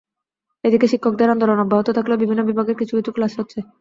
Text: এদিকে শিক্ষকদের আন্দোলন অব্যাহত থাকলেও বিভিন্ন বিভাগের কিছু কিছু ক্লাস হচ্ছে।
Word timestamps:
এদিকে 0.63 0.87
শিক্ষকদের 0.87 1.33
আন্দোলন 1.33 1.57
অব্যাহত 1.59 1.87
থাকলেও 1.97 2.21
বিভিন্ন 2.23 2.41
বিভাগের 2.45 2.79
কিছু 2.79 2.93
কিছু 2.97 3.11
ক্লাস 3.13 3.33
হচ্ছে। 3.39 3.59